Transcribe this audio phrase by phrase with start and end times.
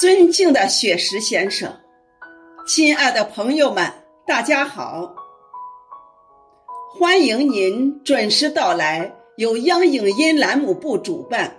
[0.00, 1.72] 尊敬的雪石先生，
[2.66, 3.92] 亲爱的朋友们，
[4.26, 5.14] 大家好！
[6.98, 11.56] 欢迎您准时到来，由央影音栏目部主办、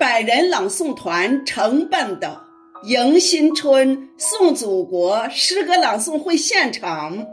[0.00, 2.40] 百人朗诵团承办的
[2.86, 7.26] 《迎新春送祖国》诗歌朗诵会现场。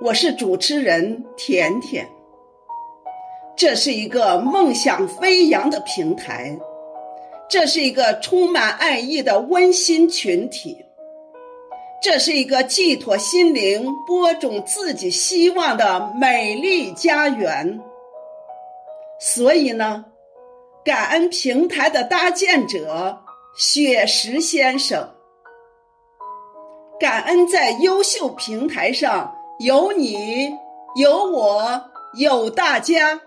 [0.00, 2.08] 我是主持人甜甜。
[3.54, 6.58] 这是一个梦想飞扬的平台。
[7.48, 10.84] 这是一个充满爱意的温馨群体，
[12.02, 17.80] 这是一个寄托心灵、播种自己希望的美丽家园。
[19.18, 20.04] 所以呢，
[20.84, 23.18] 感恩平台的搭建者
[23.56, 25.14] 雪石先生，
[27.00, 30.52] 感恩在优秀平台上有你、
[30.96, 31.82] 有我、
[32.18, 33.22] 有大家。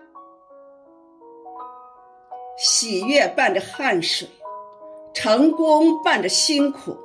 [2.56, 4.28] 喜悦伴着汗水，
[5.14, 6.96] 成功伴着辛苦。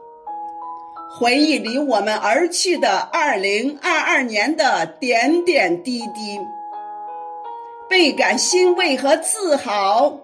[1.19, 6.39] 回忆离我们而去的二零二二年的点点滴滴，
[7.89, 10.19] 倍感欣慰和自豪。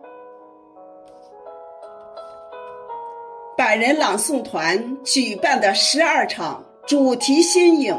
[3.58, 7.98] 百人朗诵团举办的十二场主题新颖、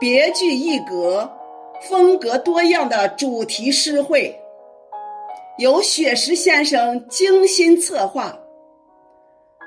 [0.00, 1.30] 别具一格、
[1.82, 4.40] 风格多样的主题诗会。
[5.58, 8.36] 由雪石先生精心策划，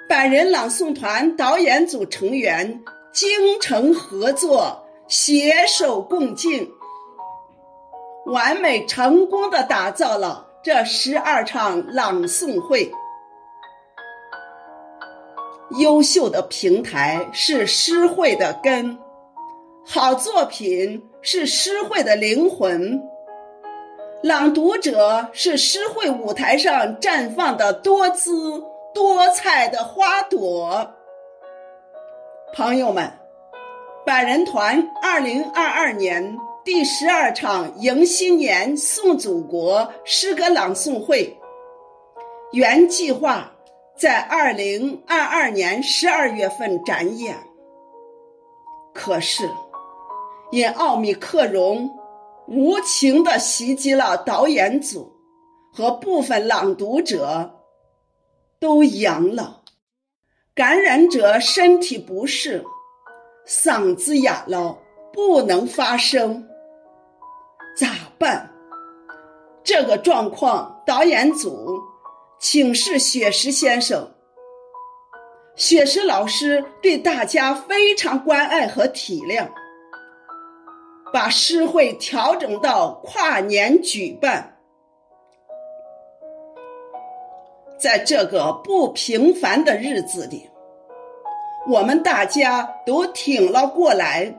[0.09, 3.29] 百人朗诵团导演组成员精
[3.61, 6.69] 诚合作，携手共进，
[8.25, 12.91] 完美成功的打造了这十二场朗诵会。
[15.79, 18.97] 优秀的平台是诗会的根，
[19.85, 23.01] 好作品是诗会的灵魂。
[24.23, 30.91] 朗读者是诗会舞台上绽放的多姿多彩的花朵。
[32.51, 33.11] 朋友们，
[34.03, 41.37] 百人团二零二二年第十二场迎新年送祖国诗歌朗诵会，
[42.53, 43.51] 原计划
[43.95, 47.35] 在二零二二年十二月份展演，
[48.95, 49.47] 可是
[50.49, 51.96] 因奥密克戎。
[52.47, 55.13] 无情的袭击了导演组
[55.73, 57.59] 和部分朗读者，
[58.59, 59.63] 都阳了。
[60.55, 62.65] 感染者身体不适，
[63.45, 64.77] 嗓子哑了，
[65.13, 66.47] 不能发声。
[67.77, 68.49] 咋办？
[69.63, 71.79] 这个状况，导演组
[72.39, 74.09] 请示雪石先生。
[75.55, 79.47] 雪石老师对大家非常关爱和体谅。
[81.13, 84.57] 把诗会调整到跨年举办，
[87.79, 90.49] 在这个不平凡的日子里，
[91.67, 94.35] 我们大家都挺了过来，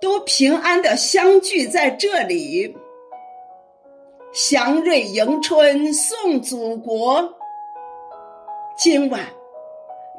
[0.00, 2.76] 都平安的相聚在这里，
[4.32, 7.34] 祥瑞迎春送祖国。
[8.76, 9.20] 今晚，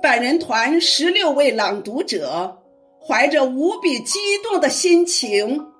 [0.01, 2.58] 百人团十六位朗读者。
[3.05, 5.71] 怀着无比激动的心情，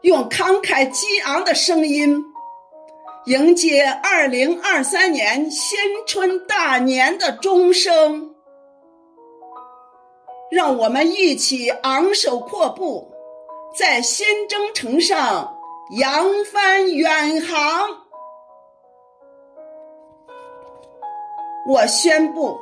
[0.00, 2.24] 用慷慨激昂的声音，
[3.26, 8.34] 迎接二零二三年新春大年的钟声。
[10.50, 13.12] 让我们一起昂首阔步，
[13.76, 15.58] 在新征程上
[15.90, 17.88] 扬帆远航。
[21.68, 22.58] 我宣布，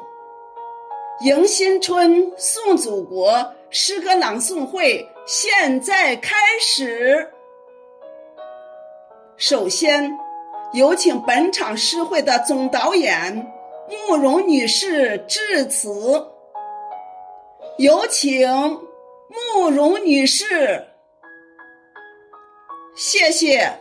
[1.20, 3.53] 迎新春，送祖国。
[3.71, 7.31] 诗歌朗诵会现在开始。
[9.37, 10.10] 首先，
[10.72, 13.53] 有请本场诗会的总导演
[14.09, 16.27] 慕容女士致辞。
[17.78, 20.87] 有请慕容女士。
[22.94, 23.81] 谢谢。